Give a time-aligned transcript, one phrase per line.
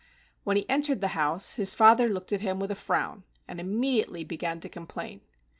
[0.43, 4.23] When he entered the house, his father looked at him with a frown and immediately
[4.23, 5.21] began to complain.